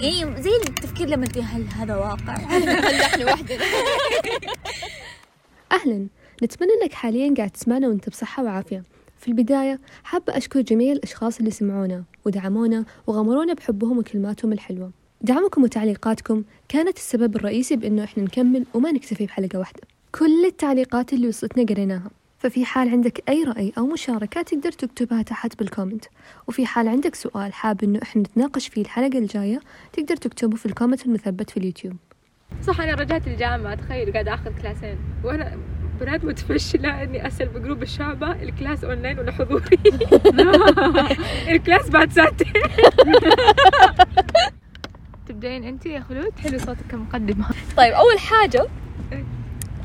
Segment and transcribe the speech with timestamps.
[0.00, 2.66] يعني زي التفكير لما تقول هل هذا واقع؟ هل
[2.98, 3.64] نحن وحدنا
[5.72, 6.06] أهلا.
[6.42, 8.82] نتمنى أنك حاليا قاعد تسمعنا وأنت بصحة وعافية.
[9.18, 14.90] في البداية حابة أشكر جميع الأشخاص اللي سمعونا ودعمونا وغمرونا بحبهم وكلماتهم الحلوة.
[15.20, 19.80] دعمكم وتعليقاتكم كانت السبب الرئيسي بأنه إحنا نكمل وما نكتفي بحلقة واحدة.
[20.12, 22.10] كل التعليقات اللي وصلتنا قريناها.
[22.46, 26.04] ففي حال عندك أي رأي أو مشاركة تقدر تكتبها تحت بالكومنت
[26.48, 29.60] وفي حال عندك سؤال حاب إنه إحنا نتناقش فيه الحلقة الجاية
[29.92, 31.96] تقدر تكتبه في ال comment المثبت في اليوتيوب.
[32.62, 35.58] صح أنا رجعت الجامعة تخيل قاعدة آخذ class ين وأنا
[36.00, 39.78] بنات متفشلة إني أسأل بجروب الشعبة ال class online ولا حضوري؟
[41.54, 42.52] ال class بعد ساعتين.
[45.28, 47.46] تبدين أنت يا خلود؟ حلو صوتك كمقدمة.
[47.76, 48.66] طيب أول حاجة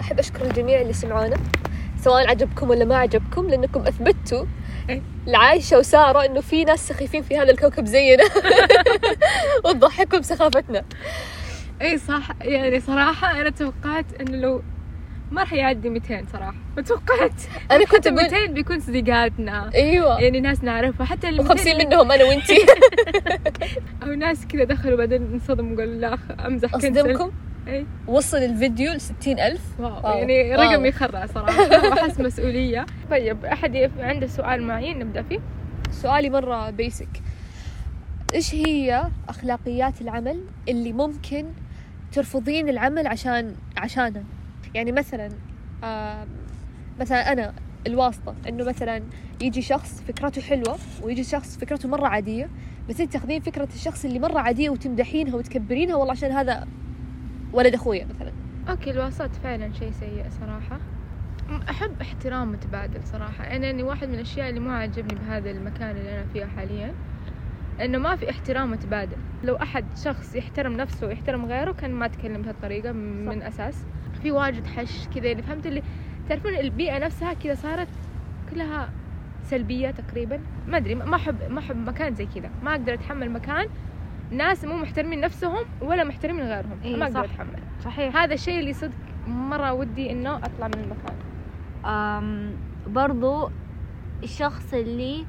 [0.02, 1.38] أحب أشكر الجميع اللي سمعونا.
[2.02, 4.46] سواء عجبكم ولا ما عجبكم لأنكم أثبتوا
[4.90, 5.02] إيه.
[5.28, 8.24] لعايشة وسارة إنه في ناس سخيفين في هذا الكوكب زينا.
[9.66, 10.84] وتضحكم سخافتنا.
[11.82, 12.30] اي صح.
[12.42, 14.62] يعني صراحة أنا توقعت إنه لو
[15.32, 16.56] ما راح يعدي 200 صراحة.
[16.78, 17.42] ما توقعت.
[17.72, 19.72] أنا كنت حتى أقول 200 بيكون صديقاتنا.
[19.74, 20.22] أيوة.
[20.22, 21.06] يعني ناس نعرفها.
[21.06, 22.58] حتى ال و50 200 منهم أنا وأنتي.
[24.04, 26.88] أو ناس كذا دخلوا بعدين انصدموا وقالوا لا أمزح كنسل.
[26.88, 27.32] أصدمكم؟
[27.68, 29.80] اي وصل الفيديو لستين ألف.
[29.80, 29.94] wow.
[30.04, 30.18] wow.
[30.18, 30.62] يعني wow.
[30.72, 31.60] رقم يخرع صراحة.
[31.90, 32.86] واحس مسؤولية.
[33.12, 35.40] طيب أحد عنده سؤال معين نبدأ فيه.
[35.92, 37.22] سؤالي مرة basic
[38.34, 41.46] إيش هي أخلاقيات العمل اللي ممكن
[42.12, 44.24] ترفضين العمل عشان عشانه
[44.76, 45.30] يعني مثلا
[45.84, 46.28] آم،
[47.00, 47.54] مثلا أنا
[47.88, 48.36] الواسطة.
[48.50, 49.04] إنه مثلا
[49.42, 52.50] يجي شخص فكرته حلوة ويجي شخص فكرته مرة عادية
[52.90, 56.68] بس أنت تاخذين فكرة الشخص اللي مرة عادية وتمدحينها وتكبرينها والله عشان هذا
[57.54, 58.32] ولد أخويا مثلا.
[58.70, 60.80] أوكي الوسط فعلا شيء سيء صراحة.
[61.70, 63.44] أحب احترام متبادل صراحة.
[63.44, 66.94] أنا يعني واحد من الأشياء اللي مو عاجبني بهذا المكان اللي أنا فيه حاليا
[67.82, 69.18] إنه ما في احترام متبادل.
[69.44, 73.86] لو أحد شخص يحترم نفسه ويحترم غيره كان ما تكلم بهالطريقة من أساس.
[74.24, 75.84] في واجد حش كذا اللي فهمت اللي
[76.30, 77.88] تعرفون البيئة نفسها كذا صارت
[78.52, 78.90] كلها
[79.44, 82.50] سلبية تقريبا؟ ما أدري ما أحب ما أحب مكان زي كذا.
[82.64, 83.66] ما أقدر أتحمل مكان
[84.32, 86.80] ناس مو محترمين نفسهم ولا محترمين غيرهم.
[86.84, 87.26] إيه، ما أقدر.
[87.26, 87.60] أتحمل.
[87.84, 88.16] صحيح.
[88.16, 88.98] هذا الشيء اللي صدق
[89.28, 91.16] مرة ودي إنه أطلع من المكان.
[92.88, 93.50] برضو
[94.24, 95.26] الشخص اللي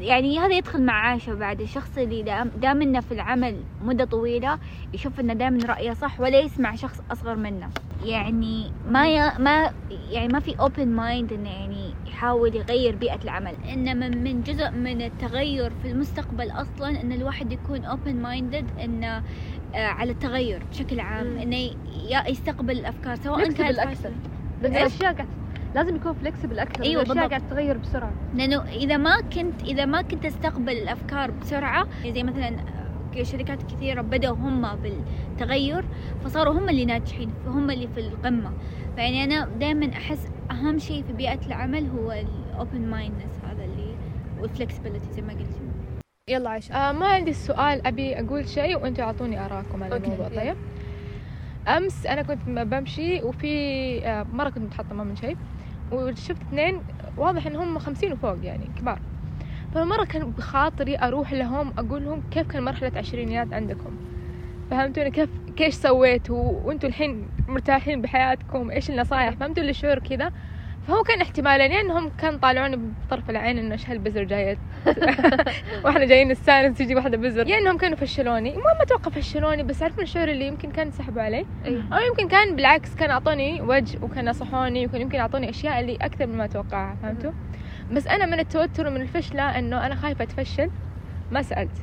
[0.00, 4.58] يعني هذا يدخل مع عائشة بعد الشخص اللي دام, دام إنه في العمل مدة طويلة
[4.94, 7.70] يشوف إنه دائما رأيه صح ولا يسمع شخص أصغر منه
[8.04, 9.38] يعني ما ي...
[9.38, 9.70] ما
[10.10, 14.70] يعني ما في open mind إنه يعني يحاول يغير بيئة العمل انه من, من جزء
[14.70, 19.22] من التغير في المستقبل أصلا إن الواحد يكون open minded إنه
[19.74, 21.26] آه، على التغير بشكل عام.
[21.38, 21.70] إنه
[22.28, 23.78] يستقبل الأفكار سواء كانت.
[24.62, 25.41] لأن إيش؟ الأشياء قاعد
[25.74, 27.30] لازم يكون فلكسبل أكثر أيوة، الأشياء بالضبط.
[27.30, 28.12] قاعد تتغير بسرعة.
[28.34, 32.56] لأنه إذا ما كنت إذا ما كنت استقبل الأفكار بسرعة زي مثلا
[33.22, 35.84] شركات كثيرة بدأوا هم بالتغير
[36.24, 38.52] فصاروا هم اللي ناجحين هم اللي في القمة.
[38.96, 43.94] فيعني أنا دائما أحس أهم شيء في بيئة العمل هو الأوبن مايندنس هذا اللي
[44.40, 45.60] والفلكسبيتي زي ما قلت
[46.30, 50.28] يلا عايشة آه ما عندي السؤال أبي أقول شيء وأنتم أعطوني آراءكم على الموضوع.
[50.28, 50.56] طيب.
[51.68, 53.48] أمس أنا كنت بمشي وفي
[54.06, 55.36] آه مرة كنت متحطمة من شيء.
[55.92, 56.80] وشفت اثنين
[57.16, 59.00] واضح انهم خمسين وفوق يعني كبار.
[59.74, 63.96] فمرة كان بخاطري أروح لهم أقول لهم كيف كان مرحلة عشرينيات عندكم؟
[64.70, 70.32] فهمتوني كيف كيف سويتوا؟ وأنتوا الحين مرتاحين بحياتكم؟ إيش النصايح؟ فهمتوا اللي شعور كذا؟
[70.88, 74.58] فهو كان احتمالين إنهم كان طالعوني بطرف العين إنه إيش هالبزر جاية
[75.84, 77.46] وإحنا جايين نستانس تجي واحدة بزر.
[77.48, 78.50] يا إنهم كانوا فشلوني.
[78.50, 81.46] المهم أتوقع فشلوني بس عارفين الشعور اللي يمكن كان سحبوا علي.
[81.66, 86.26] أو يمكن كان بالعكس كان أعطوني وجه وكان نصحوني وكان يمكن أعطوني أشياء اللي أكثر
[86.26, 87.32] مما أتوقعها فهمتوا؟
[87.92, 90.70] بس أنا من التوتر ومن الفشله إنه أنا خايفة أتفشل.
[91.30, 91.76] ما سألت.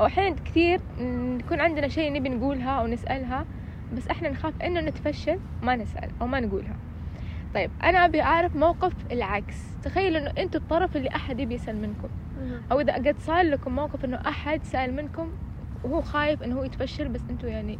[0.00, 3.46] أو أحيانا كثير نكون عندنا شيء نبي نقولها أو نسألها
[3.96, 6.76] بس إحنا نخاف إنه نتفشل ما نسأل أو ما نقولها.
[7.56, 9.56] طيب أنا أبي أعرف موقف العكس.
[9.82, 12.08] تخيلوا إنه أنتوا الطرف اللي أحد يبي يسأل منكم.
[12.72, 15.32] أو إذا قد صار لكم موقف إنه أحد سأل منكم
[15.84, 17.78] وهو خايف إنه هو يتفشل بس أنتوا يعني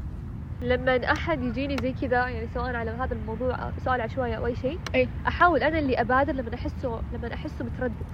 [0.62, 4.78] لما أحد يجيني زي كذا يعني سواء على هذا الموضوع سؤال عشوائي أو أي شيء
[4.94, 5.08] أي.
[5.28, 8.06] أحاول أنا اللي أبادر لما أحسه لما أحسه متردد.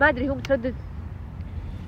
[0.00, 0.74] ما أدري هو متردد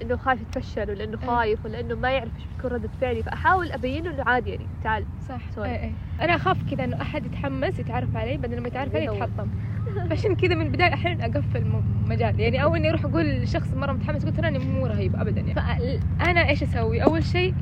[0.03, 1.27] انه خايف يتفشل ولا انه أي.
[1.27, 3.23] خايف ولا انه ما يعرف إيش بتكون ردة فعلي.
[3.23, 4.67] فأحاول أبين له إنه عادي يعني.
[4.85, 5.05] تعال.
[5.29, 5.51] صح.
[5.51, 5.69] سوري.
[5.69, 9.05] اي اي أنا أخاف كذا إنه أحد يتحمس يتعرف علي بعدين لما يتعرف علي.
[9.05, 9.51] يتحطم.
[10.11, 12.41] فعشان كذا من البداية أحيانا أقفل مجال.
[12.41, 16.01] يعني أو إني أروح أقول لشخص مرة متحمس قلت تراني مو رهيب ابدا يعني.
[16.19, 17.55] فانا إيش أسوي؟ أول شيء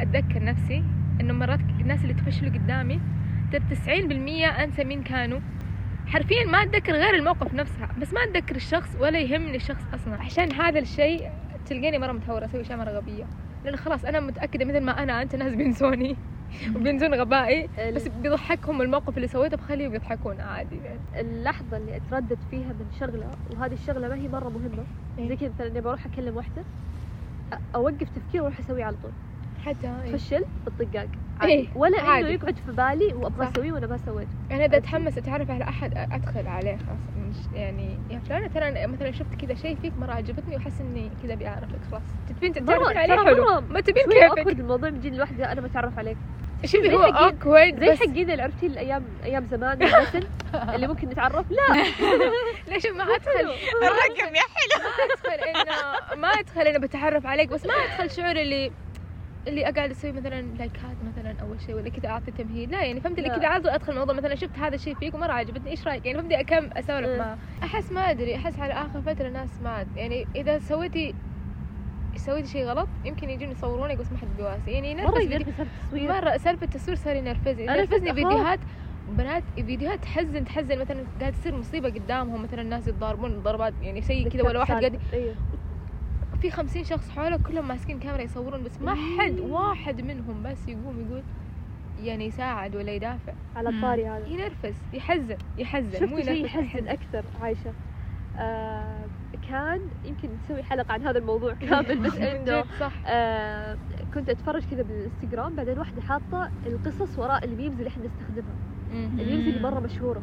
[0.00, 0.84] أتذكر نفسي
[1.20, 3.00] إنه مرات الناس اللي تفشلوا قدامي
[3.52, 5.40] ترى 90% أنسى مين كانوا.
[6.06, 10.14] حرفيا ما أتذكر غير الموقف نفسها بس ما أتذكر الشخص ولا يهمني الشخص أصلا.
[10.14, 11.30] عشان هذا الشيء
[11.64, 13.24] تلقيني مرة متهورة أسوي أشياء مرة غبية
[13.64, 16.16] لأن خلاص أنا متأكدة مثل ما أنا أنت ناس بينسوني
[16.76, 21.00] وبينسون غبائي بس بيضحكهم الموقف اللي سويته بخليهم يضحكون عادي يعني.
[21.16, 24.86] اللحظة اللي أتردد فيها من شغلة وهذه الشغلة ما هي مرة مهمة
[25.18, 25.28] إيه.
[25.28, 26.62] زي كذا مثلا إني بروح أكلم واحدة
[27.54, 29.12] أ- أوقف تفكير وأروح أسويه على طول
[29.56, 30.12] حتى إيه.
[30.12, 31.08] فشل بالطقاق
[31.44, 32.32] إيه، عادي ولا إنه عادي.
[32.34, 33.48] يقعد في بالي وأبغى.
[33.48, 36.98] أسويه وأنا ما سويته أنا إذا أتحمس أتعرف على أحد أدخل عليه خلاص.
[37.28, 41.10] مش يعني يا فلانة ترى أنا مثلا شفت كذا شيء فيك مرة عجبتني وأحس إني
[41.22, 42.02] كذا أبي أعرفك خلاص.
[42.42, 42.52] تبين
[42.98, 43.60] عليه؟ ترى حلو.
[43.60, 44.22] ما تبين كيفك.
[44.38, 46.16] اوكورد الموضوع بيجي لوحده أنا بتعرف عليك.
[46.64, 49.78] شوفي زي هو awkward زي حقين اللي عرفتي الأيام أيام زمان
[50.74, 51.82] اللي ممكن نتعرف؟ لا.
[52.72, 53.54] ليش ما أدخل.
[53.82, 54.82] الرقم يا حلو.
[54.82, 58.72] ما أدخل انه ما أدخل إنه بتعرف عليك بس ما أدخل شعور اللي
[59.46, 62.70] اللي أقعد أسوي مثلا like ات مثلا أول شيء ولا كذا أعطي تمهيد.
[62.70, 63.28] لا يعني فهمت اللي.
[63.28, 66.18] كذا على طول ادخل الموضوع مثلا شفت هذا الشيء فيك ومره عجبتني إيش رأيك؟ يعني
[66.18, 67.18] فهمتي كم أسولف إيه.
[67.18, 67.38] معه.
[67.62, 71.14] أحس ما أدري أحس على آخر فترة ناس ما يعني إذا سويتي
[72.16, 74.70] سويتي شيء غلط يمكن يجون يصورونك بس ما حد بيواسي.
[74.70, 77.62] يعني ينرفز بسبب التصوير مرة سالفة التصوير صار ينرفزني.
[77.62, 78.60] ينرفزني فيديوهات
[79.08, 80.78] بنات فيديوهات تحزن تحزن.
[80.78, 85.00] مثلا قاعد تصير مصيبة قدامهم مثلا الناس يتضاربون ضربات يعني سيء كذا ولا واحد قاعد
[85.12, 85.34] أيوه
[86.42, 91.00] في خمسين شخص حوله كلهم ماسكين كاميرا يصورون بس ما حد واحد منهم بس يقوم
[91.06, 91.22] يقول
[92.00, 93.32] يعني يساعد ولا يدافع.
[93.56, 93.68] على.
[93.68, 94.26] الطاري هذا.
[94.26, 96.56] ينرفز يحزن يحزن مو شيء ينرفز.
[96.56, 97.72] يحزن أكثر عايشة؟
[98.38, 99.04] آه
[99.48, 102.92] كان يمكن نسوي حلقة عن هذا الموضوع كامل بس انه صح.
[103.06, 103.78] آه
[104.14, 108.54] كنت أتفرج كذا بالإنستغرام بعدين واحدة حاطة القصص وراء ال memes اللي إحنا نستخدمها.
[108.92, 110.22] ال memes اللي مره مشهورة.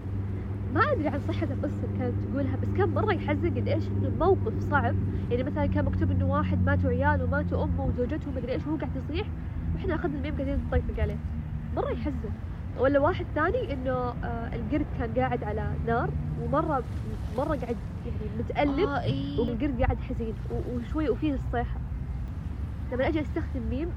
[0.74, 4.08] ما أدري عن صحة القصة اللي كانت تقولها بس كان مرة يحزن قد إيش إنه
[4.08, 4.96] الموقف صعب.
[5.32, 8.96] يعني مثلا كان مكتوب إنه واحد ماتوا عياله وماتوا أمه وزوجته ومدري إيش وهو قاعد
[8.96, 9.28] يصيح.
[9.76, 11.18] وإحنا أخذنا الميم قاعدين نطقطق عليه
[11.76, 12.30] مرة يحزن.
[12.80, 16.10] ولا واحد ثاني إنه آه القرد كان قاعد على نار
[16.42, 16.84] ومرة
[17.38, 21.80] مرة قاعد يعني متألم آه إيه والقرد قاعد حزين وشوي وفيه الصيحة.
[22.92, 23.90] لما أجي أستخدم ميم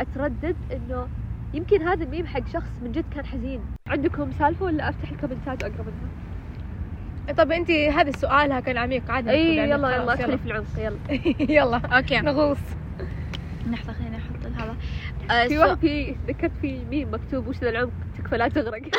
[0.00, 1.08] أتردد إنه
[1.54, 3.60] يمكن هذا الميم حق شخص من جد كان حزين.
[3.86, 9.56] عندكم سالفة ولا أفتح الكومنتات وأقرأ منها؟ طب انت هذا السؤال كان عميق عادي اي
[9.56, 10.98] يلا يلا خلاص، أدخلي في العمق يلا.
[11.60, 12.20] يلا okay.
[12.20, 12.58] نغوص.
[13.66, 14.76] لحظة خليني أحط هذا
[15.30, 18.82] آه، في سو- واحد في ذكرت في ميم مكتوب وش ذا العمق تكفى لا تغرق.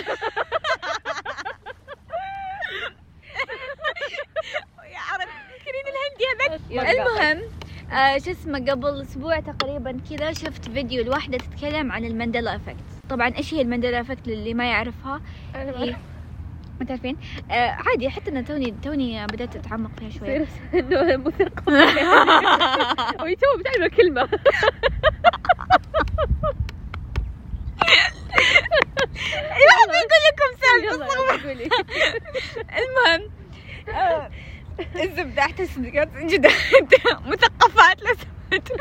[4.93, 5.27] يا عرب
[5.65, 6.61] كريم الهندي هذاك.
[6.69, 6.91] يلا.
[6.91, 7.49] المهم
[7.91, 12.75] آه شو اسمه قبل أسبوع تقريبا كذا شفت فيديو لواحدة تتكلم عن ال Mandela effect.
[13.09, 15.21] طبعا إيش هي ال Mandela effect للي ما يعرفها؟
[15.55, 15.95] أنا ما هي
[16.79, 17.17] ما تعرفين؟
[17.51, 20.29] آه عادي حتى أنا توني توني بدأت أتعمق فيها شوي.
[20.29, 21.67] يصير انه مثقف
[23.23, 24.29] ويتوه بتعلم الكلمة.
[29.57, 31.63] الواحد بيقول لكم قولي
[32.79, 33.29] المهم
[33.89, 34.24] آه،
[34.79, 35.81] الزبدة احتسب
[36.27, 36.49] جدا.
[37.31, 38.71] مثقفات لو سمحت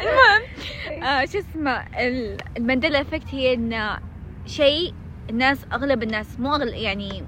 [0.00, 1.70] المهم آه، شو اسمه
[2.00, 3.98] ال- ال Mandela effect هي ان
[4.46, 4.92] شيء
[5.30, 7.22] الناس أغلب الناس مو أغل يعني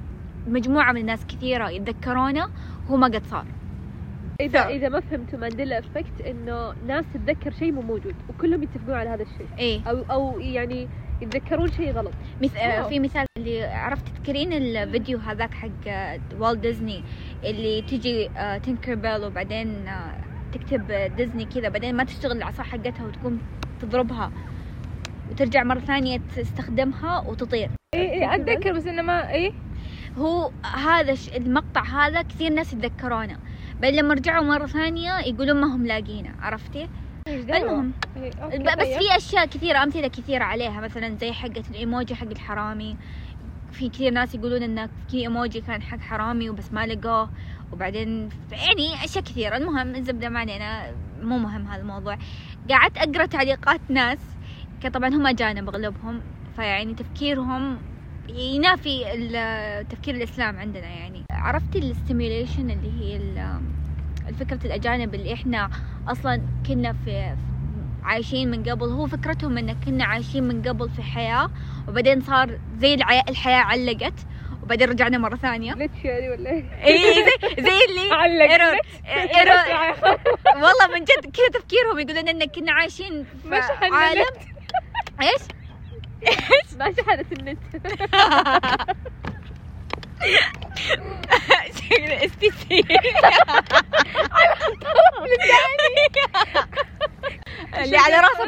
[0.47, 2.47] مجموعة من الناس كثيرة يتذكرونه
[2.91, 3.47] هو ما قد صار.
[4.41, 8.95] إذا ف- إذا ما فهمتوا Mandela effect إنه ناس تتذكر شيء مو موجود وكلهم يتفقون
[8.95, 9.47] على هذا الشيء.
[9.59, 9.81] إيه.
[9.89, 10.89] أو أو يعني
[11.23, 12.13] يتذكرون شيء غلط.
[12.43, 12.57] مث...
[12.57, 12.89] آه،.
[12.89, 17.03] في مثال اللي عرفت تذكرين الفيديو هذاك حق آه، والت ديزني
[17.47, 18.31] اللي تجي
[18.63, 20.15] تنكر بيل وبعدين آه،
[20.53, 23.41] تكتب ديزني كذا بعدين ما تشتغل العصا حقتها وتقوم
[23.83, 24.33] تضربها
[25.31, 27.71] وترجع مرة ثانية تستخدمها وتطير.
[27.95, 29.53] إي إي أتذكر بس إنه ما إي؟
[30.19, 33.39] هو هذا المقطع هذا كثير ناس يتذكرونه.
[33.81, 36.89] بعدين لما رجعوا مرة ثانية يقولون ما هم لاقينه عرفتي؟
[37.29, 38.99] المهم بس طيب.
[38.99, 42.97] في أشياء كثيرة أمثلة كثيرة عليها مثلا زي حقة الإيموجي حق الحرامي.
[43.75, 47.31] في كثير ناس يقولون انه في إيموجي كان حق حرامي وبس ما لقوه.
[47.73, 49.57] وبعدين يعني أشياء كثيرة.
[49.57, 52.19] المهم الزبده ما علينا مو مهم هذا الموضوع
[52.71, 54.19] قعدت أقرأ تعليقات ناس
[54.95, 56.21] طبعا هم أجانب أغلبهم
[56.57, 57.79] فيعني تفكيرهم
[58.29, 61.23] ينافي ال- تفكير الإسلام عندنا يعني.
[61.31, 63.61] عرفتي الاستيميوليشن اللي هي ال-
[64.29, 65.71] الفكرة الأجانب اللي إحنا
[66.09, 67.37] أصلا كنا في
[68.05, 68.87] عايشين من قبل.
[68.89, 71.51] هو فكرتهم إن كنا عايشين من قبل في حياة
[71.89, 74.15] وبعدين صار زي العي- الحياة علقت
[74.63, 75.75] وبعدين رجعنا مرة ثانية.
[75.75, 77.31] جلتش يعني ولا إيه؟ اي زي
[77.63, 80.19] زي اللي علق ايرور ايرور
[80.55, 83.55] والله من جد كذا تفكيرهم يقولون إن كنا عايشين في
[83.93, 84.25] عالم.
[85.23, 85.43] إيش؟
[86.79, 87.59] ما شحنت النت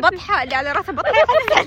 [0.00, 1.12] بطحة اللي على راسه بطحة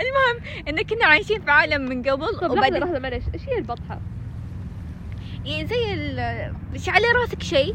[0.00, 3.58] المهم إن كنا عايشين في عالم من قبل طب لحظة وبعدين لحظة معلش إيش هي
[3.58, 4.00] البطحة؟
[5.44, 6.54] يعني زي ال-
[6.88, 7.74] على راسك شيء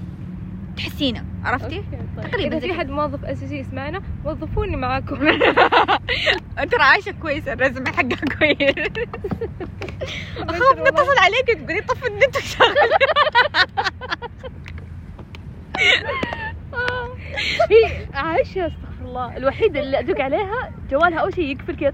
[0.77, 1.83] تحسينه عرفتي؟
[2.17, 2.31] طيب.
[2.31, 2.73] تقريبا إذا في.
[2.73, 5.15] حد موظف أساسي يسمعنا وظفوني معاكم
[6.71, 8.75] ترى عايشة كويس الرزم حقها كويس
[10.39, 12.75] اخاف نتصل عليك تقولي طفي النت وشغل
[17.69, 19.37] هي عايشة أستغفر الله.
[19.37, 21.93] الوحيدة اللي أدق عليها جوالها أول شيء يقفل كذا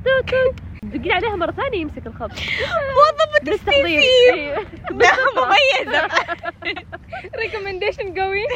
[0.82, 2.32] تدقين عليها مرة ثانية يمسك الخط.
[2.32, 4.56] موظفة إيه.
[5.38, 6.08] مميزة.
[7.40, 8.44] recommendation قوي.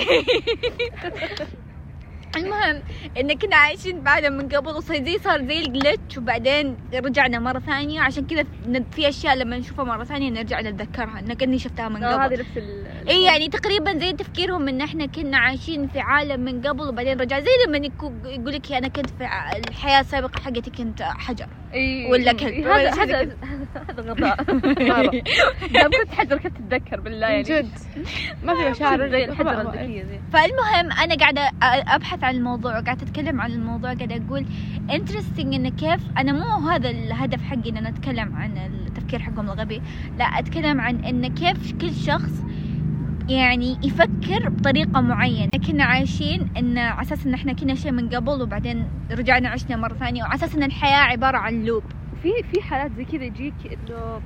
[2.38, 2.84] المهم
[3.20, 7.60] إن كنا عايشين بعدها من قبل وصار زي صار زي ال glitch وبعدين رجعنا مرة
[7.60, 8.02] ثانية.
[8.02, 8.46] عشان كذا
[8.92, 12.34] في أشياء لما نشوفها مرة ثانية نرجع نتذكرها ان كاني شفتها من آه، قبل.
[12.34, 12.58] هذه نفس
[13.08, 17.40] اي يعني تقريبا زي تفكيرهم إن إحنا كنا عايشين في عالم من قبل وبعدين رجع.
[17.40, 17.78] زي لما
[18.26, 19.30] يقول لك أنا كنت في
[19.70, 21.48] الحياة السابقة حقتي كنت حجر.
[21.74, 22.12] إيه.
[22.12, 23.36] ولا كلب، إيه، ولا هذا شيء زي هذا
[23.90, 24.44] هذا غباء.
[26.02, 27.44] كنت حجر كنت تتذكر بالله يعني.
[27.44, 27.70] جد.
[28.44, 33.42] ما في مشاعر زي الحجرة الذكية زي فالمهم أنا قاعدة أبحث عن الموضوع وقاعده أتكلم
[33.42, 34.46] عن الموضوع قاعدة أقول
[34.92, 39.82] انترستنج انه كيف أنا مو هذا الهدف حقي إن أنا أتكلم عن التفكير حقهم الغبي
[40.18, 42.32] لا أتكلم عن انه كيف كل شخص
[43.30, 45.50] يعني يفكر بطريقة معينة.
[45.68, 49.94] كنا عايشين إن على أساس إن إحنا كنا شيء من قبل وبعدين رجعنا عشنا مرة
[49.94, 50.24] ثانية.
[50.24, 51.84] وعلى أساس إن الحياة عبارة عن loop
[52.24, 54.22] في في حالات زي كذا يجيك إنه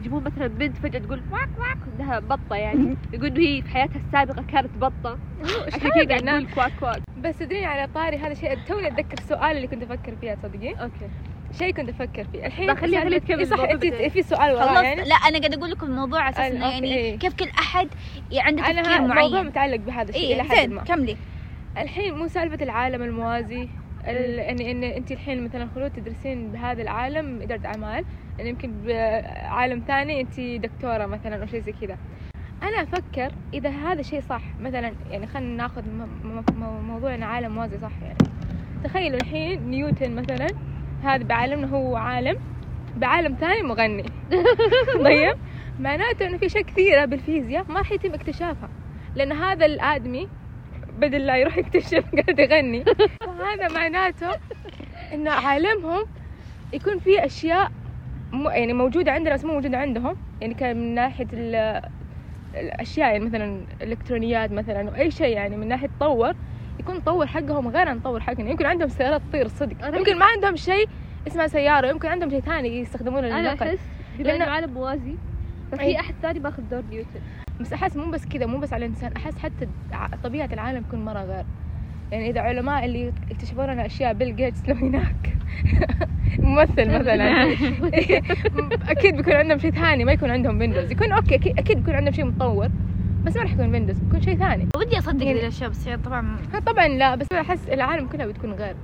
[0.00, 2.96] يجيبون مثلا بنت فجأة تقول واك واك إنها بطة يعني.
[3.14, 5.18] يقول هي في حياتها السابقة كانت بطة.
[5.66, 7.02] عشان كذا قاعد تقول quack quack.
[7.24, 11.08] بس تدرين على طاري هذا شيء توني أتذكر السؤال اللي كنت أفكر فيه تصدقين okay.
[11.58, 12.46] شيء كنت أفكر فيه.
[12.46, 13.84] الحين سالفة- تكمل إيه صح الموضوع انت.
[14.12, 16.86] في سؤال وراه يعني لا أنا قاعدة أقول لكم الموضوع على أساس انه أوكي.
[16.88, 17.88] يعني كيف كل أحد
[18.32, 19.46] عنده أنا تفكير ها- الموضوع معين.
[19.46, 20.82] متعلق بهذا الشيء اي إلى حد ما.
[20.84, 21.16] كملي.
[21.78, 23.68] الحين مو سالفة العالم الموازي.
[24.08, 28.04] ال- ان ان أنت الحين مثلا خلود تدرسين بهذا العالم إدارة أعمال
[28.40, 31.96] إن يمكن بعالم ثاني أنت دكتورة مثلا أو شيء زي كذا.
[32.62, 37.22] أنا أفكر إذا هذا الشيء صح مثلا يعني خلينا ناخذ م- م- م- موضوع ان
[37.22, 38.18] عالم موازي صح يعني.
[38.84, 40.46] تخيلوا الحين نيوتن مثلا
[41.02, 42.36] هذا بعالمنا هو عالم
[42.96, 44.04] بعالم ثاني مغني.
[45.04, 45.34] طيب؟
[45.78, 48.68] معناته إنه في أشياء كثيرة بالفيزياء ما راح يتم اكتشافها
[49.16, 50.28] لأن هذا الآدمي
[50.98, 52.84] بدل لا يروح يكتشف قاعد يغني.
[53.20, 54.30] فهذا معناته
[55.12, 56.04] إنه عالمهم
[56.72, 57.68] يكون في أشياء
[58.32, 60.16] مو يعني موجودة عندنا بس مو موجودة عندهم.
[60.40, 61.82] يعني كان من ناحية ال-
[62.54, 66.32] الأشياء يعني مثلا الإلكترونيات مثلا أو أي شيء يعني من ناحية تطور.
[66.80, 68.50] يكون التطور حقهم غير عن التطور حقنا.
[68.50, 69.96] يمكن عندهم سيارات تطير صدق.
[69.96, 70.88] يمكن ما عندهم شيء
[71.26, 73.66] اسمه سيارة يمكن عندهم شيء ثاني يستخدمونه أنا للنقل.
[73.68, 73.78] أحس
[74.18, 75.14] بما لأن- انه عالم موازي
[75.72, 76.00] ففي أي.
[76.00, 77.20] أحد ثاني ماخذ دور نيوتن
[77.60, 79.66] بس أحس مو بس كذا مو بس على الإنسان أحس حتى
[80.24, 81.44] طبيعة العالم تكون مرة غير.
[82.12, 85.38] يعني إذا علماء اللي يكتشفون لنا أشياء بيل جيتس لو هناك.
[86.38, 87.42] ممثل مثلا.
[88.92, 92.12] أكيد بيكون عندهم شيء ثاني ما يكون عندهم ويندوز يكون okay أكيد- أكيد بيكون عندهم
[92.12, 92.68] شيء متطور
[93.24, 94.68] بس ما راح يكون ويندوز بيكون شيء ثاني.
[94.76, 96.36] ودي أصدق يعني- الاشياء بس هي طبعا.
[96.66, 98.76] طبعا لا بس أحس العالم كلها بتكون غير.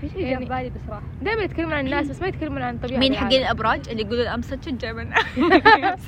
[0.00, 1.02] في شيء يعني- جاب بالي بصراحة.
[1.22, 3.14] دائما يتكلمون عن الناس بس ما يتكلمون عن طبيعة مين.
[3.16, 4.78] حقين الأبراج؟ اللي يقولون ام سجل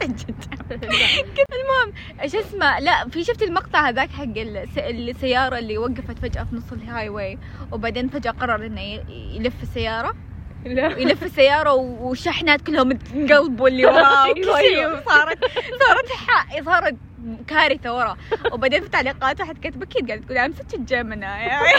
[0.01, 0.35] سجل
[1.53, 1.93] المهم
[2.27, 6.73] شو اسمه؟ لا في شفت المقطع هذاك حق الس- السيارة اللي وقفت فجأة في نص
[6.73, 7.39] ال highway
[7.73, 9.01] وبعدين فجأة قرر إنه ي-
[9.37, 10.15] يلف السيارة؟
[10.65, 10.87] لا.
[10.99, 15.39] يلف السيارة و- والشحنات كلهم تنقلبوا اللي وراه وكل شيء وصارت
[15.87, 16.97] صارت ح- صارت
[17.47, 18.17] كارثة ورا.
[18.53, 21.77] وبعدين في تعليقات واحد كاتب أكيد قاعد تقول ام سجل جمنا يعني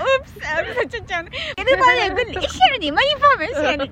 [0.00, 3.90] اوبس ام سجل جمنا يعني طالع يقول لي إيش يعني؟ ما يفهم إيش يعني؟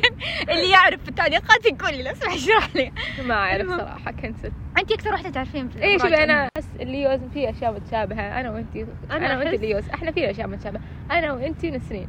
[0.52, 2.92] اللي يعرف في التعليقات يقول لي لو سمحت اشرح لي.
[3.22, 3.66] ما أعرف.
[3.68, 8.40] صراحة كنسل انت أكثر واحدة تعرفين في اي شوفي أنا أحس الليوز في أشياء متشابهة.
[8.40, 9.88] أنا وأنتي أنا, أحس- الليوز.
[9.94, 10.80] إحنا فينا أشياء متشابهة.
[11.10, 12.08] أنا وأنتي نسرين.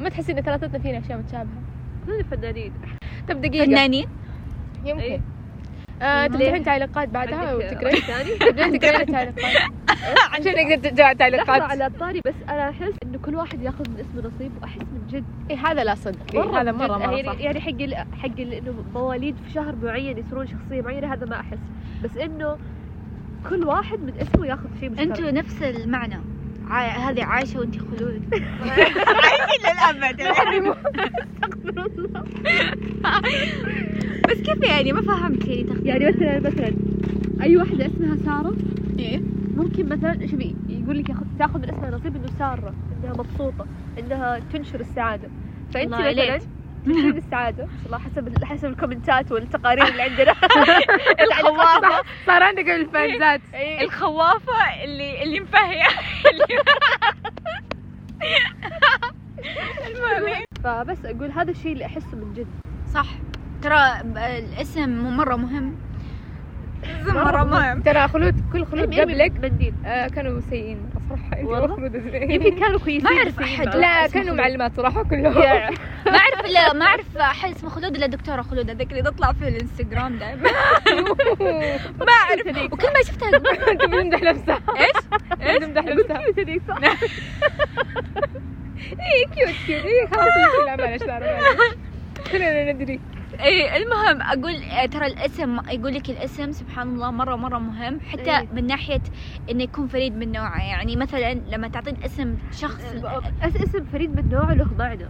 [0.00, 1.62] ما تحسين إن ثلاثتنا فينا أشياء متشابهة؟
[2.06, 2.72] كلنا فنانين.
[3.28, 3.64] طب دقيقة.
[3.64, 4.06] فنانين؟
[4.84, 5.00] يمكن.
[5.02, 5.20] إيه.
[6.02, 9.56] آه؟ تفتحين تعليقات بعدها وتقرين ثاني؟ تبدين تقرين التعليقات.
[10.32, 11.62] عشان نقدر لحظة تعليقات.
[11.62, 15.24] على الطاري بس أنا أحس إنه كل واحد ياخذ من اسمه نصيب وأحس من جد
[15.50, 16.34] إيه هذا لا صدق.
[16.34, 16.86] إيه هذا مرة.
[16.98, 17.40] مرة يعني, صح.
[17.40, 17.94] يعني حق ال...
[17.96, 18.52] حق ال...
[18.54, 21.58] إنه مواليد في شهر معين يصيرون شخصية معينة هذا ما أحس.
[22.04, 22.58] بس إنه
[23.50, 25.06] كل واحد من اسمه ياخذ شيء مشترك.
[25.08, 26.18] أنتوا نفس المعنى.
[26.70, 28.22] عا- هذه عايشة وانت خلود.
[28.62, 30.20] عايشين للأبد.
[30.20, 32.22] استغفر الله.
[34.28, 35.76] بس كيف يعني؟ ما فهمت يعني تخ...
[35.84, 36.72] يعني مثلا مثلا
[37.42, 38.56] أي واحدة اسمها سارة؟
[38.98, 39.20] إيه.
[39.56, 43.66] ممكن مثلا شوفي يقول لك ياخذ تأخذ من اسمها نصيب إنه سارة إنها مبسوطة
[43.98, 45.28] إنها تنشر السعادة.
[45.74, 46.42] فأنت مثلا عليك.
[46.84, 47.64] تنشرين السعادة.
[47.64, 50.34] ما شاء الله حسب حسب الكومنتات والتقارير اللي عندنا.
[51.26, 52.02] الخوافة.
[52.26, 53.40] صار عندك الفانزات؟
[53.82, 55.86] الخوافة اللي اللي مفهية.
[59.86, 60.44] المهم.
[60.64, 62.46] فبس أقول هذا الشيء اللي أحسه من جد.
[62.94, 63.06] صح.
[63.66, 64.00] ترى
[64.38, 65.74] الاسم مرة مهم.
[67.06, 67.82] مرة مهم.
[67.82, 69.32] ترى خلود كل خلود قبلك
[69.86, 71.38] آه كانوا سيئين صراحة
[72.32, 73.66] يمكن كانوا كويسين ما أحد.
[73.66, 73.80] يبقى.
[73.80, 74.34] لا كانوا.
[74.34, 75.34] معلمات صراحة كلهم.
[76.12, 78.70] ما أعرف الا ما أعرف احد اسمه خلود إلا دكتورة خلود.
[78.70, 80.42] هذيك اللي تطلع في الإنستغرام دائما
[82.00, 82.72] ما أعرف.
[82.72, 83.28] وكل ما شفتها
[83.72, 84.58] انت بتمدح نفسها.
[84.78, 84.96] إيش؟
[85.42, 86.20] إيش؟ بتمدح نفسها.
[89.00, 90.26] إيه cute cute إيه خلاص
[90.66, 91.38] لا لا
[92.32, 93.00] خلينا ندري.
[93.40, 98.00] اي المهم أقول آه، ترى الاسم يقول لك الاسم سبحان الله مرة مرة مهم.
[98.00, 98.48] حتى إيه.
[98.52, 99.00] من ناحية
[99.50, 100.58] إنه يكون فريد من نوعه.
[100.62, 102.82] يعني مثلا لما تعطين اسم شخص
[103.42, 105.08] أس- اسم فريد من نوعه له معنى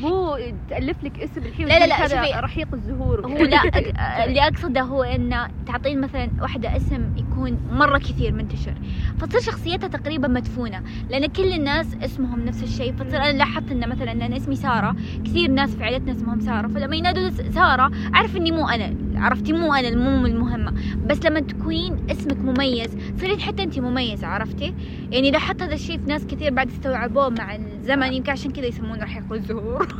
[0.00, 0.38] مو
[0.70, 2.40] تألف لك اسم الحين لا، لا، لا، شوفي.
[2.40, 3.60] رحيق الزهور هو لا
[4.24, 8.74] اللي أقصده هو إنه تعطين مثلا واحدة اسم يكون مرة كثير منتشر
[9.20, 14.12] فتصير شخصيتها تقريبا مدفونة لأن كل الناس اسمهم نفس الشيء فتصير أنا لاحظت انه مثلا
[14.12, 18.68] أنا اسمي سارة كثير ناس في عائلتنا اسمهم سارة فلما ينادوا سارة أعرف إني مو
[18.68, 20.74] أنا عرفتي؟ مو أنا مو المهمة.
[21.06, 24.74] بس لما تكوين اسمك مميز تصيرين حتى انت مميزة عرفتي؟
[25.10, 29.02] يعني لاحظت هذا الشيء في ناس كثير بعد استوعبوه مع الزمن يمكن عشان كذا يسمونه
[29.02, 29.88] رحيق الزهور.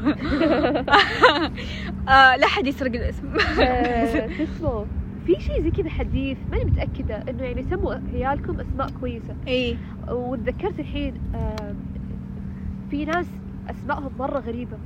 [2.08, 3.26] آه لا حد يسرق الاسم.
[3.60, 4.28] آه،
[4.60, 4.84] شو
[5.26, 9.36] في شيء زي كذا حديث ماني متأكدة إنه يعني سموا عيالكم أسماء كويسة.
[9.48, 9.76] إي.
[10.10, 11.74] وتذكرت الحين آه،
[12.90, 13.26] في ناس
[13.70, 14.78] أسمائهم مرة غريبة.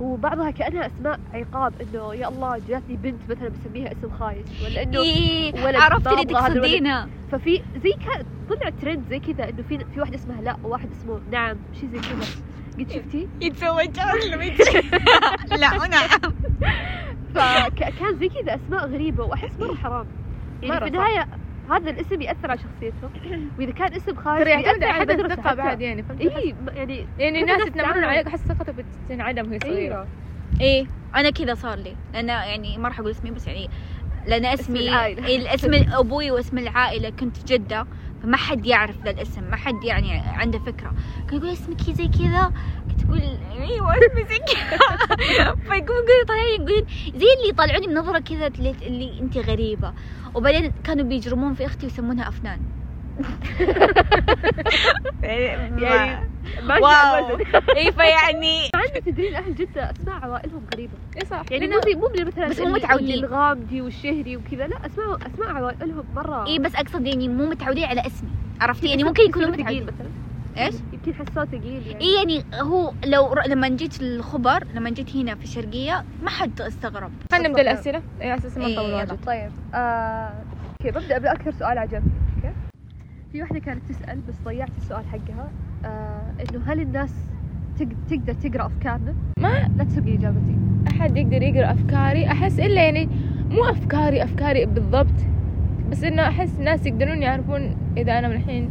[0.00, 5.00] وبعضها كأنها أسماء عقاب إنه يا الله جاتني بنت مثلا بسميها اسم خايس ولا إنه
[5.02, 6.24] إيه ولد عرفت اللي.
[6.24, 7.08] تقصدينها.
[7.32, 11.20] ففي زي كان طلع ترند زي كذا إنه في في واحد اسمها لا وواحد اسمه
[11.30, 12.26] نعم شيء زي كذا.
[12.78, 13.98] قد شفتي؟ يتزوج
[15.60, 16.08] لا نعم.
[17.34, 20.06] فكان زي كذا أسماء غريبة وأحس مرة حرام.
[20.62, 21.28] يعني في النهاية
[21.70, 23.10] هذا الاسم يأثر على شخصيتهم
[23.58, 25.56] وإذا كان اسم يعتمد بيأثر على حد حتى.
[25.56, 28.04] بعد يعني فهمت اي يعني يعني الناس يتنمرون.
[28.04, 28.74] عليك أحس ثقتها
[29.06, 30.06] بتنعدم وهي صغيرة أيوه
[30.60, 33.68] إيه أنا كذا صار لي لأن يعني ما راح أقول اسمي بس يعني
[34.26, 35.26] لأن اسمي العائلة.
[35.26, 37.86] إيه، اسم أبوي واسم العائلة كنت في جدة
[38.22, 40.92] فما حد يعرف ذا الاسم ما حد يعني عنده فكرة.
[41.28, 42.52] كان يقول اسمك زي كذا؟
[42.90, 43.20] كنت أقول
[43.58, 44.78] أيوه اسمي زي كذا.
[45.68, 49.92] فيقوم يقول طالعين يقولون زي اللي يطلعوني بنظرة كذا اللي انت غريبة.
[50.34, 52.60] وبعدين كانوا بيجرمون في أختي ويسمونها أفنان.
[55.22, 56.18] يعني
[56.62, 56.90] ما wow.
[56.90, 61.42] شاء الله اي فيعني انه تدرين أهل جدة أسماء عوائلهم غريبه اي صح.
[61.50, 63.24] يعني مو زي مو مثلا بس مو متعودين.
[63.24, 68.00] الغامدي والشهري وكذا لا اسماء أسماء عوائلهم مرة اي بس أقصد يعني مو متعودين على
[68.06, 68.28] اسمي.
[68.60, 69.82] عرفتي؟ يعني ممكن يكونوا متعودين.
[69.82, 70.08] مثلا.
[70.66, 72.00] إيش؟ يمكن حسوه ثقيل يعني.
[72.04, 76.60] اي يعني هو لو ر- لما جيت الخبر لما جيت هنا في الشرقية ما حد
[76.60, 77.10] استغرب.
[77.32, 78.02] خلينا نبدأ الأسئلة.
[78.22, 78.92] اي على أساس ما إيه، نطول.
[78.94, 79.18] واجد.
[79.26, 79.50] طيب.
[79.74, 80.32] آه...
[80.80, 82.10] okay ببدأ بأكثر سؤال عجبني
[83.32, 85.50] في واحدة كانت تسأل بس ضيعت السؤال حقها
[85.84, 86.32] آه...
[86.40, 87.14] إنه هل الناس
[87.78, 87.88] تق...
[88.10, 90.56] تقدر تقرأ أفكارنا؟ ما لا تسبقي إجابتي.
[90.88, 93.08] أحد يقدر يقرأ أفكاري؟ أحس إلا يعني
[93.50, 95.14] مو أفكاري أفكاري بالضبط
[95.90, 98.70] بس إنه أحس الناس يقدرون يعرفون إذا أنا من الحين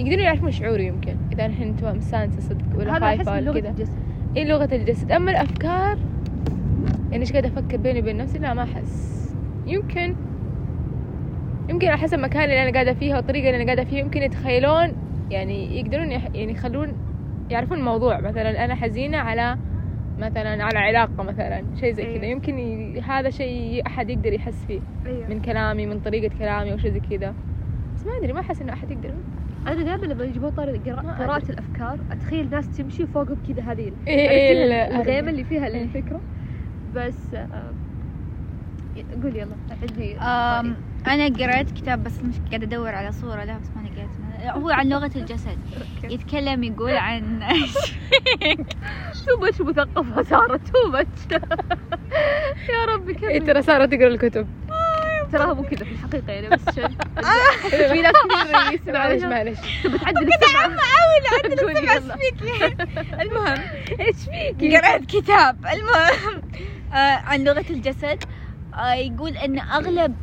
[0.00, 3.74] يقدرون يعرفون شعوري يمكن إذا الحين تبغى مستانسه صدق ولا خايفه ولا كذا.
[4.36, 5.12] اي لغة الجسد.
[5.12, 5.98] أما الأفكار
[7.10, 9.34] يعني إيش قاعدة أفكر بيني وبين نفسي؟ لا ما أحس.
[9.66, 10.14] يمكن
[11.68, 13.98] يمكن على حسب المكان اللي أنا قاعدة فيها والطريقة اللي أنا قاعدة فيها.
[13.98, 14.92] يمكن يتخيلون
[15.30, 16.92] يعني يقدرون يح- يعني يخلون
[17.50, 18.20] يعرفون الموضوع.
[18.20, 19.58] مثلا أنا حزينة على
[20.18, 22.18] مثلا على علاقة مثلا شيء زي إيه.
[22.18, 23.00] كذا يمكن ي...
[23.00, 24.80] هذا شيء أحد يقدر يحس فيه.
[25.06, 27.34] أيوه من كلامي من طريقة كلامي أو شيء زي كذا.
[27.96, 29.14] بس ما أدري ما أحس إنه أحد يقدر.
[29.66, 31.50] أنا دائما لما يجيبون طاري قراءة.
[31.50, 31.98] الأفكار.
[32.12, 35.82] أتخيل ناس تمشي وفوقهم كذا هذه إيه، ال- الغيمة اللي فيها إيه.
[35.82, 36.20] الفكرة
[36.94, 37.72] بس آه...
[39.22, 39.56] قول يلا.
[39.82, 40.16] عندي
[41.06, 44.88] أنا قرأت كتاب بس مش قاعدة أدور على صورة له بس ما لقيت هو عن
[44.88, 45.58] لغة الجسد.
[46.04, 47.40] يتكلم يقول عن
[49.26, 51.20] too much مثقفة سارة؟ too much
[52.70, 54.48] يا ربي إيه كمل ترى سارة تقرأ الكتب.
[55.32, 56.64] تراها مو كذا في الحقيقة يعني بس
[57.70, 59.58] في ناس كثير معلش معلش.
[59.84, 61.68] تبي تعدل السمع معاون عدل.
[61.90, 62.42] إيش فيك
[63.20, 63.58] المهم
[64.00, 65.66] إيش فيك قرأت كتاب.
[65.66, 66.42] المهم
[66.92, 68.18] آه عن لغة الجسد.
[68.74, 70.14] آه يقول إن أغلب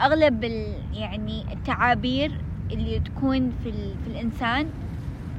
[0.00, 2.32] أغلب ال يعني التعابير
[2.70, 4.66] اللي تكون في, ال في الإنسان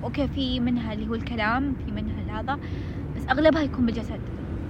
[0.04, 2.60] أوكي في منها اللي هو الكلام في منها هذا
[3.16, 4.20] بس أغلبها يكون بالجسد.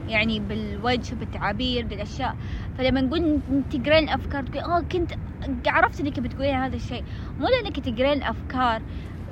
[0.07, 2.35] يعني بالوجه بالتعابير بالأشياء.
[2.77, 3.39] فلما نقول
[3.71, 5.11] تقرين الافكار تقول آه كنت
[5.67, 7.03] عرفت إنك بتقولين هذا الشيء.
[7.39, 8.81] مو لأنك تقرين الافكار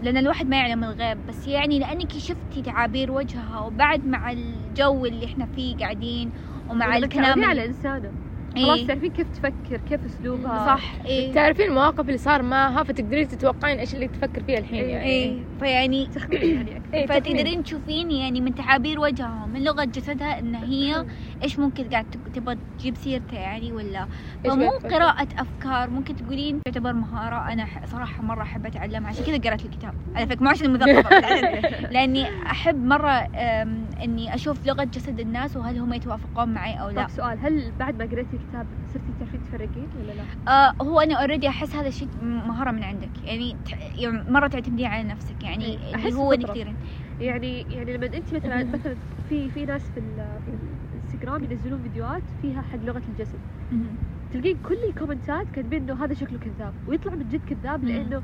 [0.04, 5.26] لأن الواحد ما يعلم الغيب بس يعني لأنك شفتي تعابير وجهها وبعد مع الجو اللي
[5.26, 6.32] إحنا فيه قاعدين
[6.70, 7.66] ومع الكلام على.
[7.66, 8.12] انسانه
[8.66, 8.88] خلاص إيه.
[8.88, 13.94] تعرفين كيف تفكر كيف أسلوبها صح إيه تعرفين المواقف اللي صار معها فتقدرين تتوقعين إيش
[13.96, 14.92] اللي تفكر فيها الحين إيه.
[14.92, 16.82] يعني إيه فيعني تخمين يعني.
[16.94, 17.06] إيه،.
[17.06, 21.06] فتقدرين تشوفين يعني من تعابير وجهها من لغة جسدها إن هي
[21.44, 24.08] إيش ممكن قاعد تب- تبغى تجيب سيرته يعني ولا
[24.46, 29.66] فمو؟ قراءة أفكار ممكن تقولين تعتبر مهارة أنا صراحة مرة أحب أتعلمها عشان كذا قرأت
[29.66, 35.56] الكتاب على فكرة مو عشان عشان- لأني أحب مرة أم، إني أشوف لغة جسد الناس
[35.58, 39.44] وهل هم يتوافقون معي أو لا طيب سؤال هل بعد ما قريتي الكتاب صرتي تعرفين
[39.44, 43.56] تفرقين ولا لا؟ آه هو أنا already أحس هذا الشيء مهارة من عندك يعني
[43.96, 46.36] يعني مرة تعتمدين على نفسك يعني إيه، أحس هو.
[46.36, 46.74] كثير
[47.20, 48.96] يعني يعني لما أنت مثلا مثلا
[49.30, 50.52] في في ناس في ال- في
[50.98, 53.40] الإنستغرام ينزلون فيديوهات فيها حق لغة الجسد
[54.34, 57.84] تلقين كل الكومنتات كاتبين إنه هذا شكله كذاب ويطلع من جد كذاب.
[57.86, 58.22] لأنه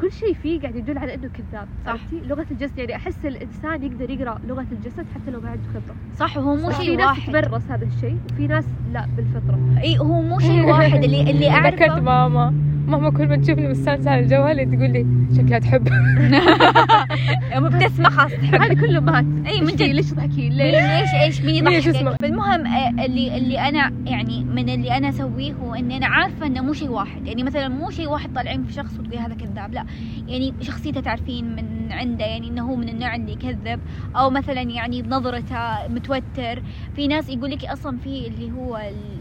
[0.00, 2.00] كل شيء فيه قاعد يدل على إنه كذاب صح.
[2.12, 5.96] لغة الجسد يعني أحس الإنسان يقدر يقرأ لغة الجسد حتى لو ما عنده خبرة.
[6.18, 7.32] صح وهو مو بس في شيء ناس واحد.
[7.32, 9.58] تمرس هذا الشيء وفي ناس لا بالفطرة.
[9.82, 11.04] إي هو مو شيء واحد.
[11.04, 12.54] اللي اللي ذكرت أعرفه ماما.
[12.88, 15.88] ماما كل ما تشوفني مستانسة على الجوال تقول لي شكلها تحب.
[17.54, 22.66] يوم بتسمع هذه كله مات أي من؟ جد ليش تضحكين ليش؟ إيش مين؟ يضحك فالمهم
[22.66, 26.72] آه، اللي اللي أنا يعني من اللي أنا أسويه هو إني أنا عارفة إنه مو
[26.72, 27.26] شيء واحد.
[27.26, 29.74] يعني مثلا مو شيء واحد طالعين في شخص وتقولي هذا كذاب.
[29.74, 29.84] لا.
[30.28, 32.24] يعني شخصيته تعرفين من عنده.
[32.24, 33.80] يعني إنه هو من النوع اللي يكذب.
[34.16, 36.62] أو مثلا يعني بنظرته متوتر.
[36.96, 39.17] في ناس يقول لك أصلا في اللي هو ال-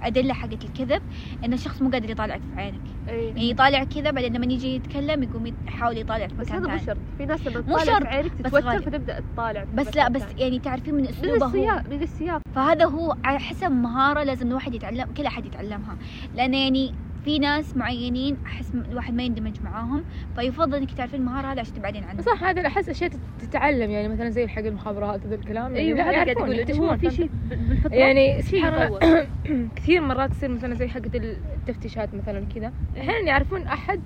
[0.00, 1.02] من الادله حقت الكذب
[1.44, 3.28] إن الشخص مو قادر يطالعك في عينك إيه.
[3.28, 6.78] يعني يطالعك كذا بعدين لما يجي يتكلم يقوم يحاول يطالع في بس مكان هذا مو
[6.78, 8.82] شرط في ناس لما مو تطالع شرط، في عينك بس تتوتر.
[8.82, 10.22] فتبدأ تطالع في بس لا بس.
[10.38, 14.48] يعني تعرفين من من أسلوبه هو السياق من السياق فهذا هو على حسب مهارة لازم
[14.48, 15.96] الواحد يتعلم كل أحد يتعلمها
[16.34, 20.04] لأن يعني في ناس معينين أحس م- الواحد ما يندمج معاهم
[20.36, 24.30] فيفضل إنك تعرفين المهارة هذه عشان تبعدين عنها صح هذا أحس أشياء تتعلم يعني مثلا
[24.30, 26.96] زي حق المخابرات وذا الكلام يعني أيوه لا هذا قاعد يعرفون يقول انه يكتشفون، هو
[26.96, 28.98] في فهمت؟ شيء بالفطرة؟ يعني سبحان
[29.76, 32.72] كثير مرات تصير مثلا زي حقة التفتيشات مثلا كذا.
[32.96, 34.00] أحيانا يعرفون أحد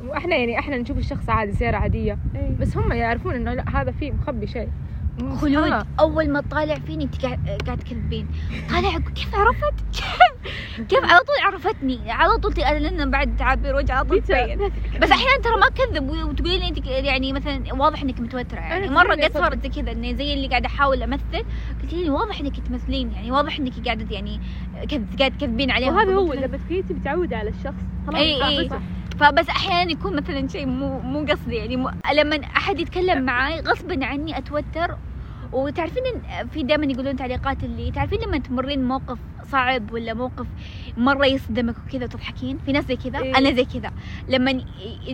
[0.00, 2.56] وأحنا يعني أحنا نشوف الشخص عادي سيارة عادية إيه.
[2.58, 4.68] بس هم يعرفون إنه لا هذا فيه مخبي شيء.
[5.40, 5.86] خلود.
[6.00, 8.28] أول ما تطالع فيني أنت قاعد تكذبين.
[8.70, 10.22] طالع كيف عرفت؟ كيف
[10.90, 14.58] كيف على طول عرفتني؟ على طول لأن بعد تعابير وجه على طول تبين.
[15.02, 18.58] بس أحيانا ترى ما كذب وتقولي لي أنت يعني مثلا واضح إنك متوترة.
[18.60, 21.44] يعني كثير قد صارت زي كذا إنه زي اللي قاعدة أحاول أمثل.
[21.82, 23.12] قلت لي واضح إنك تمثلين.
[23.12, 24.40] يعني واضح إنك قاعدة يعني
[24.88, 27.74] كذ- قاعد تكذبين عليها وهذا هو لما تكوني متعودة على الشخص.
[28.06, 28.70] خلاص اي اي
[29.22, 34.06] فبس أحيانا يكون مثلا شيء مو مو قصدي يعني مو لما أحد يتكلم معاي غصبا
[34.06, 34.96] عني أتوتر.
[35.52, 39.18] وتعرفين إن في دائما يقولون تعليقات اللي تعرفين لما تمرين موقف
[39.52, 40.46] صعب ولا موقف
[40.96, 43.38] مرة يصدمك وكذا وتضحكين؟ في ناس زي كذا؟ إيه.
[43.38, 43.92] أنا زي كذا.
[44.28, 44.64] لما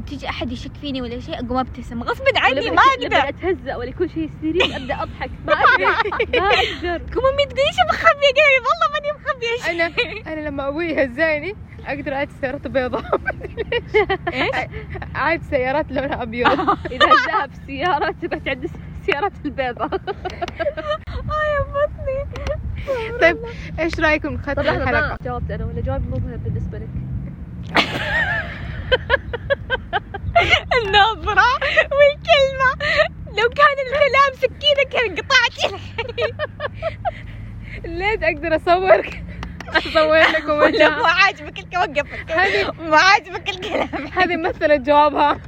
[0.06, 2.02] تيجي أحد يشك فيني ولا شيء أقوم أبتسم.
[2.02, 3.28] غصبا عني ما أقدر.
[3.28, 5.30] أتهزأ ولا يكون شيء سيريس أبدأ أضحك.
[5.46, 5.84] ما أقدر
[6.40, 6.98] ما أقدر.
[6.98, 9.70] كم امي تقولي إيش مخبيه والله ماني مخبية شيء.
[9.72, 11.54] أنا أنا لما أبوي يهزاني
[11.88, 13.02] أقدر أعيد سيارته بيضاء
[14.32, 14.50] إيش؟
[15.14, 16.46] عاد سيارات لونها أبيض.
[16.92, 18.70] إذا هزها في السيارة تبغى تعد
[19.00, 19.94] السيارات البيضاء.
[21.08, 22.24] آه يا بطني.
[23.20, 23.38] طيب
[23.78, 26.88] إيش رأيكم نختم الحلقة؟ جاوبت أنا ولا جوابي مو مهم بالنسبة لك؟
[30.84, 31.48] النظرة
[31.98, 32.98] والكلمة.
[33.28, 35.82] لو كان الكلام سكينة كان قطعتي.
[37.84, 39.22] ليت أقدر أصورك؟
[39.76, 45.40] اصور لكم ولا وجهها مو عاجبك الكلام وقف هذه مو عاجبك الكلام هذه مثلت جوابها.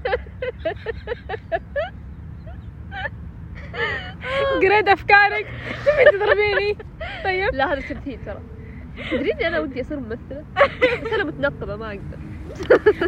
[4.63, 5.47] قريت أفكارك.
[5.87, 6.77] تبي تضربيني؟
[7.25, 7.55] طيب.
[7.55, 8.41] لا هذا تمثيل ترى.
[9.11, 10.45] تدرين إني أنا ودي أصير ممثلة؟
[11.05, 12.19] بس أنا متنقبة ما أقدر.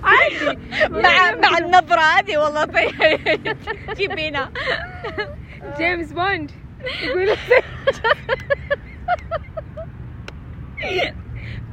[0.02, 0.58] عادي.
[0.90, 2.64] مع مع النظرة هذه والله.
[2.64, 3.56] طيب.
[3.96, 4.50] جيبينا.
[5.78, 6.50] جيمس بوند.
[7.02, 7.36] يقول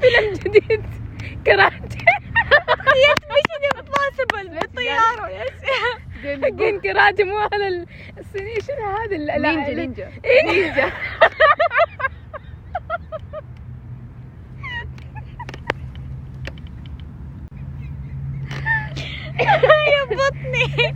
[0.02, 0.82] فيلم جديد.
[1.45, 1.98] كراته
[3.30, 6.00] Mission Impossible بالطيارة يا شيخ
[6.43, 7.86] حقين كراته مو هذا ال-
[8.19, 9.74] الصيني شنو هذا نينجا.
[9.74, 10.12] نينجا.
[10.45, 10.91] نينجا.
[19.39, 20.95] يا بطني.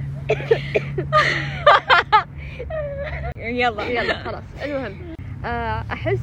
[3.60, 4.44] يلا يلا خلاص.
[4.64, 6.20] المهم آه، أحس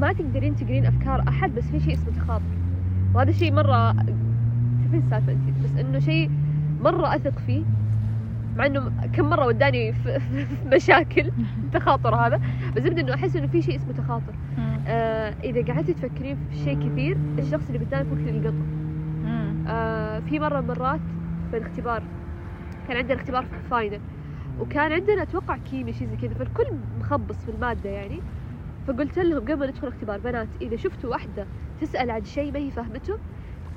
[0.00, 2.58] ما تقدرين تقرين أفكار أحد بس في شيء اسمه تخاطر.
[3.14, 6.30] وهذا شيء مرة تعرفين السالفة أنت؟ بس إنه شيء
[6.80, 7.64] مرة أثق فيه
[8.56, 10.20] مع إنه كم مرة وداني في,
[10.66, 11.32] مشاكل
[11.64, 12.40] التخاطر هذا.
[12.76, 14.32] بس زبده إنه أحس إنه في شيء اسمه تخاطر.
[14.86, 18.66] آه إذا قعدتي تفكرين في شيء كثير الشخص اللي قدامك ممكن يلقطه.
[19.68, 21.00] آه في مرة من المرات
[21.50, 22.02] في الاختبار
[22.88, 24.00] كان عندنا اختبار في الفاينل
[24.60, 26.66] وكان عندنا أتوقع كيمياء شيء زي كذا فالكل
[27.00, 28.20] مخبص في المادة يعني.
[28.88, 31.46] فقلت لهم قبل ما ندخل اختبار بنات إذا شفتوا واحدة
[31.80, 33.18] تسأل عن شيء ما هي فاهمته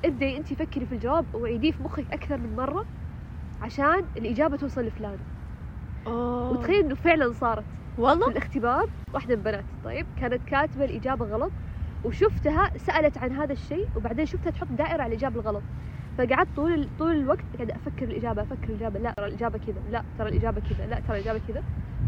[0.04, 2.84] ابدأي أنت فكري في الجواب وعيديه في مخك أكثر من مرة
[3.62, 5.18] عشان الإجابة توصل لفلان.
[6.50, 7.64] وتخيل إنه فعلا صارت
[7.96, 11.52] في والله الاختبار واحدة من البنات طيب كانت كاتبة الإجابة غلط
[12.04, 15.62] وشفتها سألت عن هذا الشيء وبعدين شفتها تحط دائرة على الإجابة الغلط.
[16.18, 18.98] فقعدت طول طول الوقت قاعدة أفكر الإجابة أفكر الإجابة.
[19.00, 21.62] لا ترى الإجابة كذا لا ترى الإجابة كذا لا ترى الإجابة كذا.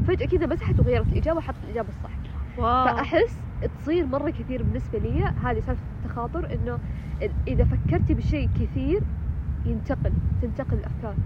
[0.08, 2.13] فجأة كذا مسحت وغيرت الإجابة وحطت الإجابة الصح.
[2.56, 2.84] واو.
[2.84, 3.44] فأحس
[3.78, 5.24] تصير مرة كثير بالنسبة لي.
[5.24, 6.80] هذه سالفة التخاطر إنه
[7.48, 9.10] إذا فكرتي بشيء كثير
[9.64, 11.20] ينتقل تنتقل الأفكار.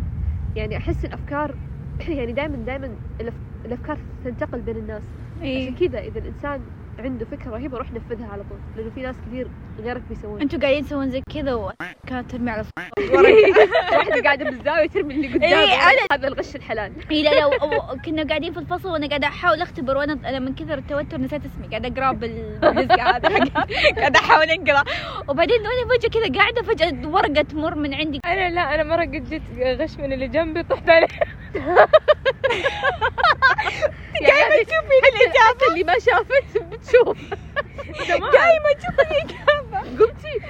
[0.55, 1.61] يعني أحس الأفكار
[2.19, 3.01] يعني دائما دائما
[3.64, 5.14] الأفكار تنتقل بين الناس.
[5.55, 5.75] عشان إيه.
[5.75, 9.49] كذا إذا الإنسان عنده فكرة رهيبة روح نفذها على طول لأنه في ناس كثير
[9.81, 10.41] غيرك بيسوون.
[10.41, 12.65] أنتوا قاعدين تسوون زي كذا وكانت ترمي على
[13.93, 15.63] واحدة قاعدة بالزاوية ترمي اللي قدامها.
[15.65, 16.93] إيه، أنا- هذا الغش الحلال.
[17.11, 17.49] إيه لا لا
[18.05, 21.67] كنا قاعدين في الفصل وأنا قاعدة أحاول أختبر وأنا أنا من كثر التوتر نسيت اسمي
[21.69, 23.51] قاعدة أقرأ بال- بالرزق هذا حقي.
[23.97, 24.85] قاعدة أحاول أقرأ.
[25.29, 28.21] وبعدين وأنا فجأة كذا قاعدة فجأة ورقة تمر من عندي.
[28.27, 29.43] أنا لا أنا مرة قد جيت
[29.81, 31.07] غش من اللي جنبي طحت عليه.
[34.21, 37.19] يعني تشوفي الإجابة اللي ما شافت بتشوف.
[38.09, 40.41] تمام دائما تشوف الاجابه قمتي.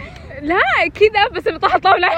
[0.42, 2.08] لا كذا بس اللي طاح طاوله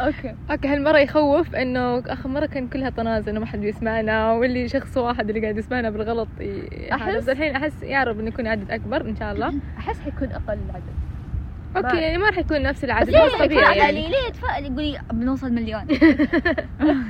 [0.00, 0.34] okay.
[0.50, 4.96] okay هالمرة يخوف إنه آخر مرة كان كلها طناز انه ما حد بيسمعنا واللي شخص
[4.96, 6.28] واحد اللي قاعد يسمعنا بالغلط.
[7.16, 9.54] بس الحين أحس يا رب إنه يكون عدد أكبر إن شاء الله.
[9.78, 11.09] أحس حيكون أقل العدد
[11.76, 14.02] okay يعني ما راح يكون نفس العدد ليه بس طبيعي يعني.
[14.02, 15.86] تفائلي ليه تفائلي قولي بنوصل مليون.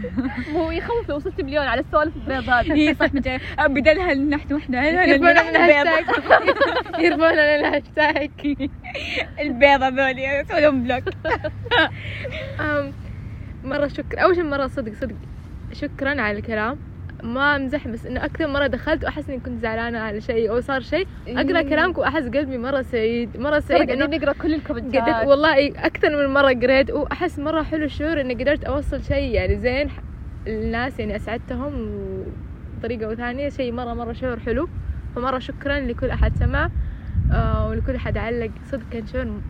[0.53, 3.07] مو يخوف لو وصلت مليون على السوالف البيض هذه هي صح
[3.67, 6.05] بدلها نحن وإحنا يرفعون لنا الهاشتاج
[6.99, 8.31] يرفعون لنا الهاشتاج
[9.41, 11.05] البيضة ذولي أسوي لهم بلوك
[13.65, 15.15] مرة شكرا أول شيء مرة صدق صدق.
[15.73, 16.79] شكرا على الكلام.
[17.23, 20.81] ما امزح بس إنه أكثر مرة دخلت وأحس إني كنت زعلانة على شيء أو صار
[20.81, 21.07] شيء.
[21.27, 25.27] أقرأ كلامكم وأحس قلبي مرة سعيد مرة سعيد إنه نقرأ كل الكومنتات.
[25.27, 29.57] والله إيه، أكثر من مرة قريت وأحس مرة حلو الشعور إني قدرت أوصل شيء يعني
[29.59, 29.89] زين
[30.47, 31.73] الناس يعني أسعدتهم
[32.79, 34.69] بطريقة أو ثانية شيء مرة مرة شعور حلو.
[35.17, 36.69] فمرة شكرا لكل أحد سمع
[37.33, 39.41] آه ولكل أحد علق صدق كان شعور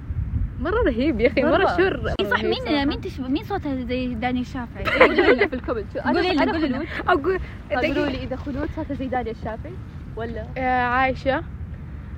[0.60, 1.66] مرة رهيب يا أخي مرة, مرة.
[1.66, 2.88] شعور إيه صح مين.
[2.88, 5.98] مين تشبه مين صوتها زي داني الشافعي قولوا لي في ال comment.
[5.98, 6.78] قولي لنا أنا قولي لنا.
[6.78, 7.40] خلود أقول
[7.86, 9.72] قولوا لي إذا خلود صوتها زي داليا الشافعي
[10.16, 11.42] ولا؟ آه، عايشة.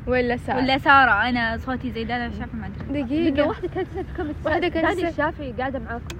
[0.07, 0.57] ولا سارة.
[0.57, 1.11] ولا سارة.
[1.29, 2.93] أنا صوتي زي داني الشافعي ما أدري.
[3.03, 4.37] لأنه دقيقة واحدة كانت في ال comment.
[4.45, 6.17] واحدة كانت تسأل- الشافعي قاعدة معاكم.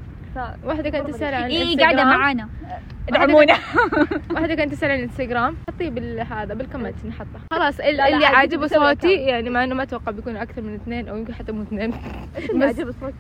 [0.65, 2.49] واحدة كانت تسأل عن إيه الانستغرام قاعدة معانا.
[2.63, 3.57] واحدة ادعمونا
[4.35, 5.57] واحدة كانت تسأل عن الانستغرام.
[5.69, 7.41] حطيه بالهذا بال comment نحطه.
[7.53, 9.13] خلاص ال- لا، اللي عاجبه صوتي.
[9.15, 11.95] يعني مع انه ما أتوقع بيكون أكثر من اثنين أو يمكن حتى مو اثنين.
[12.37, 13.15] إيش اللي بس- عجب صوتي؟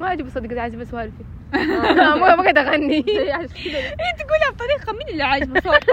[0.00, 1.24] ما عجبه صدق عجبه سوالفي.
[2.16, 3.04] مو ما قاعد أغني.
[3.30, 3.78] يعني كذا.
[3.78, 5.84] إيه تقولها بطريقة مين اللي عاجبه صوت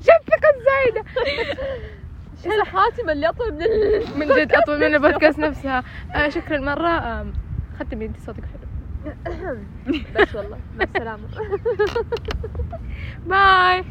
[0.00, 1.04] شفقة زايدة
[2.46, 3.58] إيش الخاتمه اللي أطول من.
[4.18, 5.84] من جد أطول من البودكاست نفسها.
[6.14, 6.58] آه شكرا
[7.20, 7.32] آم،
[7.80, 8.61] ختمي أنت صوتك حلو.
[10.14, 11.28] بس والله مع السلامة.
[13.30, 13.84] باي